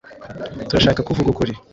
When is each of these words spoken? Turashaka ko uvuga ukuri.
Turashaka 0.67 0.99
ko 1.05 1.09
uvuga 1.11 1.29
ukuri. 1.31 1.53